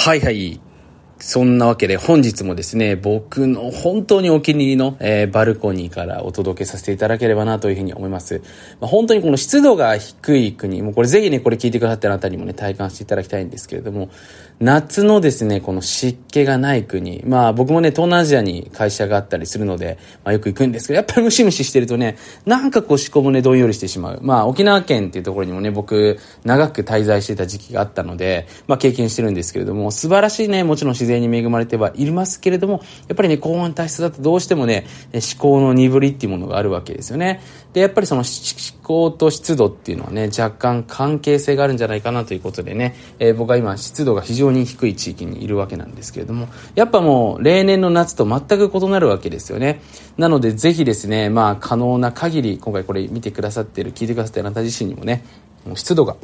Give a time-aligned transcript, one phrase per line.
[0.00, 0.60] はいはい。
[1.20, 8.40] そんなわけで本日もですね、僕の本当にお気に入りの、えー、バルコニーからお届けさせていただければなというふうに思います。
[8.80, 14.10] まあ、本当にこの湿度が低い国、もうこれぜひね、これ聞いてくださってるあたりもね、体感していただきたいんですけれども、
[14.60, 24.20] 夏のですね、この湿気がない国、まあ僕もね、東南アジアに会社があったりするので、まあよく行くんですけど、やっぱりムシムシしてるとね、なんかこう思考もね、どんよりしてしまう。
[24.22, 37.40] まあ沖縄県っていうところにもね、僕、長く滞在してた時期があったので、まあ経験してるんですけれども、素晴らしいね、もちろん自然に恵まれてはいますけれども、やっぱりね、高温体質だとどうしてもね、思考の鈍りっていうものがあるわけですよね。
[37.72, 49.80] で、やっぱりその思考と湿度っていうのはね、若干関係性があるんじゃないかなということでね、えー、僕は今湿度が非常に低い地域にいるわけなんですけれども、やっぱもう例年の夏と全く異なるわけですよね。
[50.16, 55.24] なのでぜひですね、まあ可能な限り、今回これ見てくださってる、聞いてくださってるあなた自身にもね、
[55.66, 56.16] もう湿度が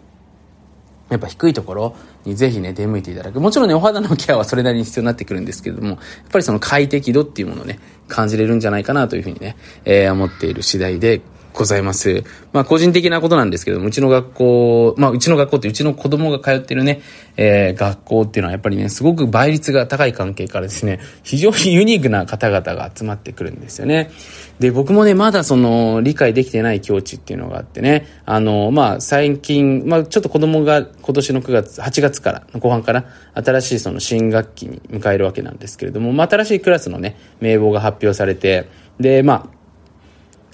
[1.14, 3.41] やっぱ低いところにぜひね、出向いていただく。
[3.41, 5.98] もちろんね、お肌のケアはそれなりに必要になってくるんですけれども、やっ
[6.30, 11.20] ぱりその快適度っていうものをね、感じれるんじゃないかなというふうにね、えー、思っている次第で
[11.55, 12.24] ございます。
[12.52, 17.01] まあ個人的なことなんですけども、うちの学校、まあうちの学校ってうちの子供が通ってるね、
[17.37, 24.10] えー、学校っていうのはやっぱりね、すごく倍率が高い関係からですね、非常にユニークな方々が集まってくるんですよね。
[24.59, 38.66] で、僕もね、まだその理解できてない境地っていうのがあってね、あの、まあ最近、まあちょっと子供が今年の9月、8月から、後半から新しいその新学期に迎えるわけなんですけれども、まあ新しいクラスのね、名簿が発表されて、
[39.01, 39.54] で、まあ、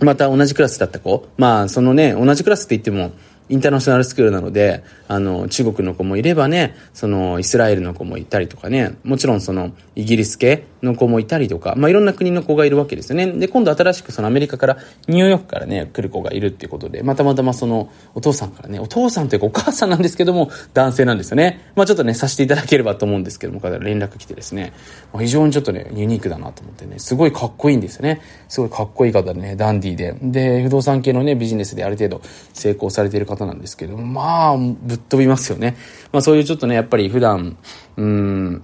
[0.00, 3.12] また同じクラスだった子、まあ、そのね、同じクラスって言っても、
[3.50, 13.26] インターナショナルスクールなので、あの、中国の子もいればね、その、イスラエルの子もいたりとかね、もちろんその、イギリス系の子もいたりとか、まあ、いろんな国の子がいるわけですよね。
[13.26, 14.76] で、今度新しくそのアメリカから、
[15.08, 21.72] ニューヨークからね、来る子がいるっていうことで、またまたまその、お父さんからね、お父さんというかお母さんなんですけども、男性なんですよね。
[21.74, 24.72] まあ、ちょっとね、させていただければと思うんですけども、から連絡来てですね、
[25.12, 28.20] まあ、非常にちょっとね、ユニークだなと思ってね、すごいかっこいいんですよね。
[28.48, 30.14] すごいかっこいい方でね、ダンディーで。
[30.22, 32.22] で、不動産系のね、ビジネスである程度
[32.52, 35.76] 成功されている方なんですけど、まあ、ぶっ飛びますよね。
[36.12, 37.56] まあそういうちょっとね、やっぱり普段、
[37.96, 38.62] うん、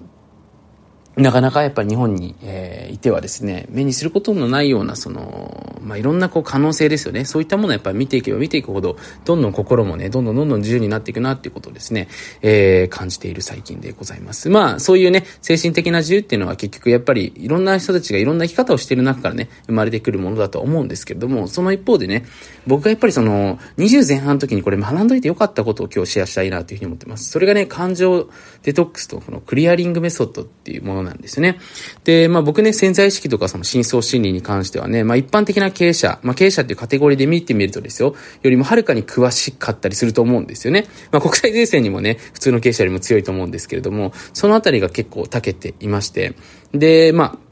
[1.16, 7.25] なかなかやっぱり日本に、えー、いてはですね、目にすることのないような、その、まあ、いろんなこう可能性ですよね。
[7.25, 12.09] そういったものをやっぱり見ていけば見ていくほど、どんどん心もね、どんどんどんどん自由になっていくなっていうことをですね、
[12.43, 14.50] えー、感じている最近でございます。
[14.50, 22.27] まあ、そういうね、精神的な自由っていうのは結局やっぱりいろんな人たちがいろんな生き方をしている中からね、生まれてくるものだと思うんですけれども、その一方でね、
[22.66, 27.31] 僕がやっぱりその、20前半の時にこれ学んどいてよかったことを今日シェアしたいなというふうに思ってます。
[27.31, 28.28] それがね、感情
[28.65, 31.59] デトックスとこのクリアリングメソッドっていうものなんですね。
[32.05, 40.87] で、まあ僕ね、潜在意識とかその深層心理に関してはね、まあ一般的な経営者、まあ経営者っていうカテゴリーで見てみるとですよ、よりもはるかに詳しかったりすると思うんですよね。
[41.11, 46.34] まあ国際税制にもね、普通の経営者よりも強いと思うんですけれども、そのあたりが結構長けていまして、
[46.72, 47.47] で、まあ、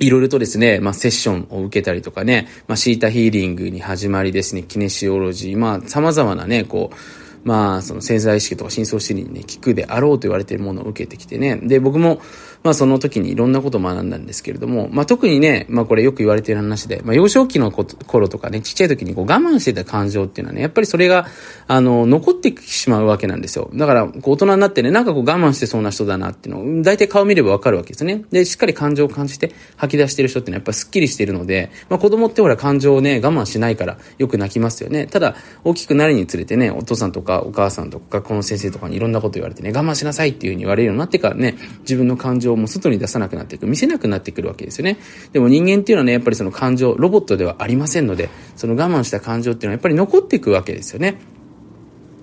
[0.00, 6.96] いろいろとですね、まあ、セッションを受けたりとかね、まあ、シータヒーリングに始まりですね、キネシオロジー、まあ、様々なね、こう、
[7.44, 11.56] まあ、その潜在意識とか深層心理にね、聞くであろうと言われているものを受けてきてね。
[11.56, 12.20] で、僕も、
[12.62, 21.26] まあその時にいろんなことを学んだんですけれども、まあ特にね、まあこれよく言われてる話で、まあ幼少期の頃とかね、ちっちゃい時にこう我慢してた感情っていうのはね、やっぱりそれが、
[21.66, 23.70] あの、残ってしまうわけなんですよ。
[23.74, 28.24] だから、こう大人になってね、なんかこう我慢してそうな人だなっていうのを、大体顔見ればわかるわけですね。
[28.30, 35.06] で、しっかり感情を感じて吐き出してる人っていうのはやっぱスッキリしてるので、まあ子供ってほら感情をね、我慢しないからよく泣きますよね。
[35.06, 35.34] ただ、
[35.64, 44.98] 大きくなるにつれてね、お父さんとかお母さんとか学校の先生とかにいろんなこと言われてね、我慢しなさいっていうふうに言われるようになってからね、自分の感情情もう外に出さなくなっていく、見せなくなってくるわけですよね。
[45.32, 51.18] でも人間っていうのはね、やっぱりその感情、ロボットではありませんので、その我慢した感情っていうのはやっぱり残っていくわけですよね。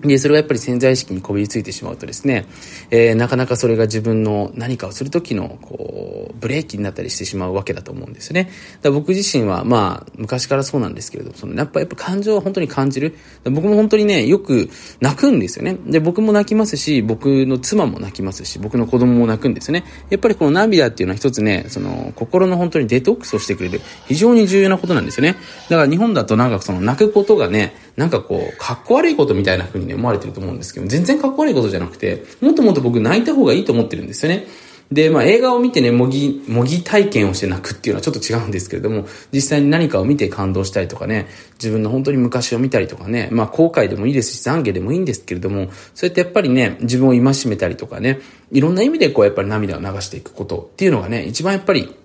[0.02, 2.46] で、それがやっぱり潜在意識にこびりついてしまうとですね、
[2.92, 8.50] えー、なかなかそれが自分の何かをするときの、こう、ブレーキになったりしてしまうわけだと思うんですね。
[8.82, 13.16] だ僕自身は、まあ、昔からそうなんですけれど、その、やっぱ、やっぱ感情を本当に感じる。
[13.46, 14.70] 僕も本当にね、よく
[15.02, 15.78] 泣くんですよね。
[15.88, 19.84] で、僕も泣きますし、僕の妻も泣きますし、僕の子供も泣くんですよね。
[20.10, 25.36] やっぱりこの涙っていうのは一つね、その、心の本当にデトックスをしてくれる、非常に重要なことなんですよね。
[25.70, 34.48] だから日本だとなんかその泣くことがね、なんかこう、かっこ悪いことみたいな風にね、思われてると思うんですけど、全然かっこ悪いことじゃなくて、もっともっと僕泣いた方がいいと思ってるんですよね。
[34.92, 48.20] で、まあ映画を見てね、模擬、模擬体験をして泣くっていうのはちょっと違うんですけれども、実際に何かを見て感動したりとかね、自分の本当に昔を見たりとかね、まあ後悔でもいいですし、懺悔でもいいんですけれども、そうやってやっぱりね、自分を戒めたりとかね、
[48.52, 51.96] いろんな意味でこうやっぱり涙を流していくことっていうのがね、一番やっぱり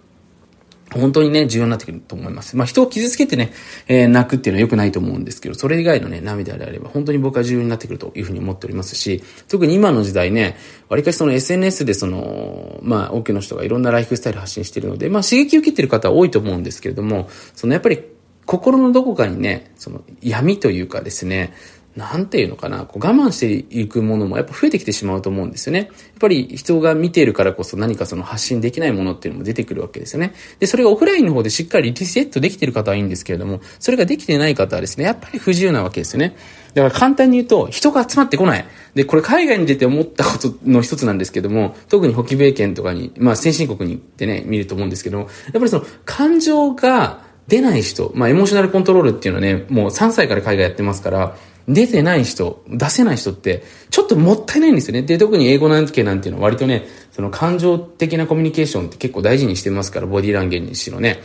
[0.92, 2.56] 本当にね、重要になってくると思います。
[2.56, 3.52] まあ、人を傷つけてね、
[3.88, 10.56] えー、泣くっていうのは良くないと思うんですけど、それ以外のね、涙であれば、本当に僕は重要になってくるというふうに思っておりますし、特に今の時代ね、
[10.88, 18.00] 割かしその SNS でその、まあ、多くの人がいろんなライフスタイル発信しているので、まあ、刺激を受けてる方は多いと思うんですけれども、そのやっぱり、
[18.44, 21.54] 心のどこかにね、その闇というかですね、
[21.96, 25.78] なんていうのかな、こう我慢していくものもやっぱ増えてきてしまうと思うんですよね。
[25.80, 25.88] やっ
[26.20, 30.32] ぱり人が見ているからこそ何かその発信できないものっていうのも出てくるわけですよね。
[30.58, 36.34] で、それがオフラインの方でしっかりリセットできている方はいいんですけれども、それができてない方はですね、やっぱり不自由なわけですよね。
[36.74, 38.64] だから簡単に言うと、人が集まってこない。
[38.94, 51.36] で、これ海外に出て思ったことの一つなんですけども、特に北米圏とかに、まあ先進国に行ってね、見ると思うんですけども、やっぱりその感情が出ない人、まあエモーショナルコントロールっていうのはね、もう3歳から海外やってますから、
[51.68, 55.02] 出てない人、出せない人って、ちょっともったいないんですよね。
[55.02, 61.22] で、特に英語なんてなんていうのは割とね、その感情的なコミュニケーションって結構大事にしてますから、ボディランゲージにしろね。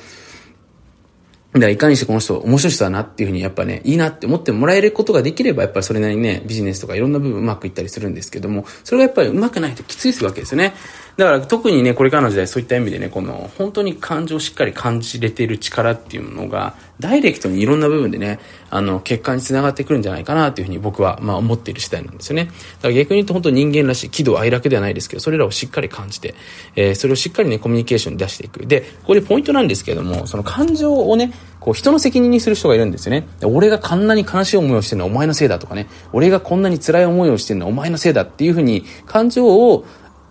[1.53, 10.73] だからいかにしてこの人面白い人だなっていうふうにやっぱね、いいなって思ってもらえることができればやっぱりそれなりにね、ビジネスとかいろんな部分うまくいったりするんですけども、それがやっぱりうまくないときついするわけですよね。
[11.17, 22.45] だから特にね、これからの時代そういった意味でね、この本当に感情をしっかり感じれている力っていうのが、ダイレクトにいろんな部分でね、あの、結果につながってくるんじゃないかなというふうに僕は、まあ思っている次第なんですよね。
[22.45, 26.35] だから逆に言うと本当人間らしい、喜怒哀楽ではないですけど、それらをしっかり感じて、
[26.75, 28.67] えー、それをしっかりね、コミュニケーションに出していく。
[28.67, 33.27] で、ここでポイントなんですけれども、その感情をね、こう人の責任にする人がいるんですよね。
[33.43, 39.85] 俺がこんなに悲しい思いをしてるのはお前のせいだとかね、俺がこんなに辛い思いをしてるのはお前のせいだっていうふうに感情を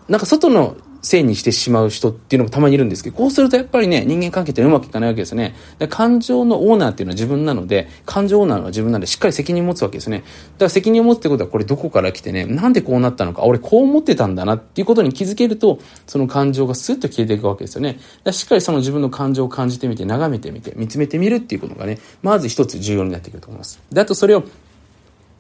[0.09, 0.77] なんか外の
[1.07, 5.55] せいにしてしまう人っていうのもたまにいるんですけど、こうするとやっぱりね、人間関係ってうまくいかないわけですね。
[5.79, 10.19] で感情のオーナーっていうのは自分なので、感情オーナーは自分なので、しっかり責任を持つわけですね。
[10.19, 10.31] だか
[10.65, 17.93] ら責任を持つってことは、これどこから来てね、なんでこうなったのか、俺こう思ってたんだなっていうことに気づけると、その感情がスッと消えていくわけですよね。
[17.93, 23.81] だからしっかりその自分の感情を感じてみて、眺めてみて、見つめてみるっていうことがね、まず一つ重要になってくると思います。
[23.93, 24.43] で、あとそれを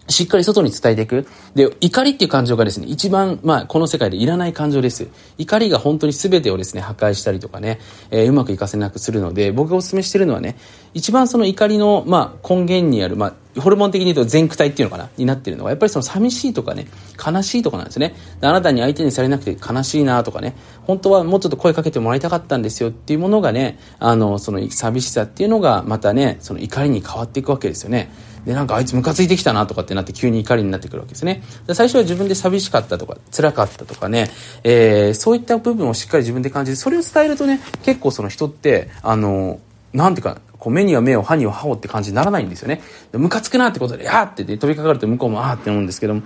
[0.08, 1.26] しっかり外に伝えていく。
[1.55, 5.08] で、怒りっていう感情がですね、一番、まあ、この世界でいらない感情です。
[5.38, 7.81] 怒りが本当に全てをですね、破壊したりとかね、
[8.11, 10.56] えー、うまくいかせなくするので、僕がお勧めしてるのはね、
[10.94, 16.87] 一番その怒りの、まあ、根源にある、まあ、ホルモン的に言うと前駆体っていうのかなになってるのは、やっぱりその寂しいとかね、
[17.25, 18.14] 悲しいとかなんですね。
[18.41, 20.55] あなたに相手にされなくて悲しいなとかね、
[20.85, 28.11] 本当はもうちょっと声かけてもらいたかったんですよっていうものがね、あの、その寂しさっていうのがまたね、その怒りに変わっていくわけですよね。
[28.47, 31.43] で、なんかあいつムカついてきたなとかってなって急に怒りになってくるわけですね。
[31.73, 34.31] 最初は自分で寂しかったとか、辛かったとかね、
[34.62, 39.59] えー、そういった部分をしっかり自分で感じて、それを伝えるとね、結構その人って、あの、
[39.93, 42.82] なんていうか、こう目には目を、歯には歯をって感じにならないんですよね。
[43.12, 46.22] ムカつくなってことで、やーって飛びかかると向こうもあーって思うんですけども、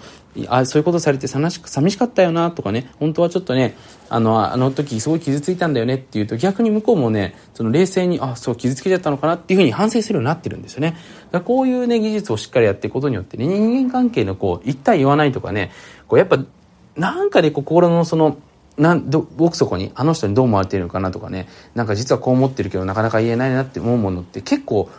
[0.49, 3.77] あそういうことされて寂し寂しかったよなとかね、本当はちょっとね、
[4.09, 10.97] あの、あの時すごい傷ついたんだよねっていうと逆に向こうもね、その冷静に、あ、そう傷つけちゃったのかなっていうふうに反省するようになってるんですよね。
[11.33, 15.71] だこういうね、技術をしっかりやっていくことによってね、人間関係のこう、言った言わないとかね、
[16.09, 16.39] こうやっぱ、
[16.97, 18.39] なんかで、ね、心のその、
[18.81, 24.91] なんど奥底にあの人にどう思われているのかなとかねなんか実はこう思ってるけどなかなか言えないなって思うものって結構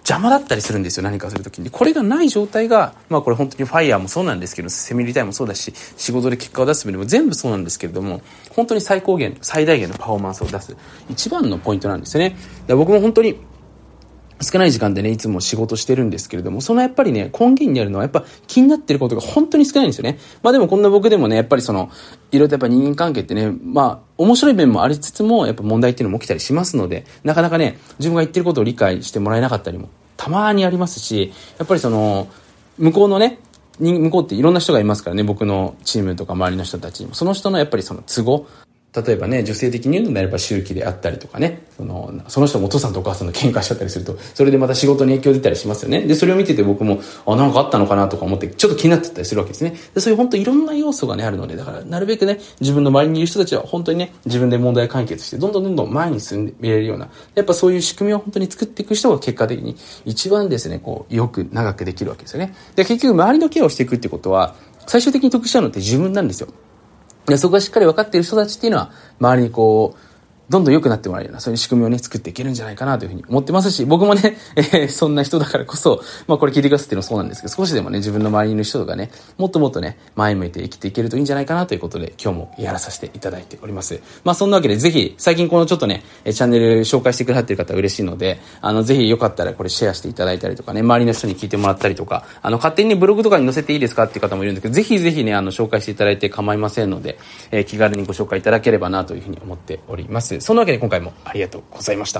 [0.00, 1.70] 邪魔だったりするんですよ何かするときに。
[1.70, 8.20] これがない状態がまあこれ本当にファイヤーもそうなんですけどセミリタイもそうだし仕事で結果を出す上でも全部そうなんですけれども
[8.50, 10.76] 本当に最高限最大限のパフォーマンスを出す
[11.08, 12.36] 一番のポイントなんですよね。
[12.66, 13.38] だ僕も本当に
[14.42, 20.18] 少ない時間でね、いつも仕事してるんですけれども、そのやっぱりね、根源にあるのはやっぱ気になってることが本当に少ないんですよね。
[20.42, 21.90] まあでもこんな僕でもね、やっぱりその、
[22.30, 32.28] いろいろとやっぱ人間関係ってね、まあ、面白い面もありつつも、やっぱ問題っていうのも起きたりしますので、なかなかね、自分が言ってることを理解してもらえなかったりも、たまにありますし、やっぱりその、
[32.78, 33.38] 向こうのね、
[33.78, 37.14] 向こうっていろんな人がいますからね、僕のチームとか周りの人たちにも。
[37.14, 38.46] その人のやっぱりその都合、
[38.92, 46.02] 例えばね、女性的に言うのであれば周期であったりとかね、その、その人もお父さんとお母さんの喧嘩しちゃったりすると、それでまた仕事に影響出たりしますよね。
[46.02, 49.76] で、それを見てて僕も、あ、なんかあったのかなとか思って、ちょっと気になってたりするわけですね。
[49.94, 62.54] で、そういう本当いろんな要素がね、あるので、だから、なるべくね、自分の周りにいる人たちは本当にね、自分で問題解決して、どんどんどんどん前に進んでみれるような、やっぱそういう仕組みを本当に作っていく人が結果的に一番ですね、こう、よく長くできるわけですよね。
[62.74, 64.56] で、結局周りのケアをしていくってことは、
[64.86, 66.48] 最終的に得しちゃうのって自分なんですよ。
[67.38, 70.09] そこがしっかり分かっている人たちっていうのは、周りにこう、
[70.50, 84.00] どんどん良くなってもらえるような、そういう仕組みをね、作っていけるんじゃないかなというふうに思ってますし、僕もね、 えー、そんな人だからこそ、まあこれ聞いてくださってるのもそうなんですけど、少しでもね、自分の周りにいる人がね、もっともっとね、前向いて生きていけるといいんじゃないかなということで、今日もやらさせていただいております。
[84.24, 97.18] まあそんなわけで、ぜひ、最近このちょっとね、チャンネル紹介してくださってる方は嬉しいので、あの、ぜひよかったらこれシェアしていただいたりとかね、周りの人に聞いてもらったりとか、あの、勝手にね、ブログとかに載せていいですかっていう方もいるんですけど、ぜひぜひね、あの、紹介していただいて構いませんので、
[97.52, 100.39] えー、気軽にご紹介いただければなというふうに思っております。
[100.40, 102.18] そんなわけで今回もありがとうございました。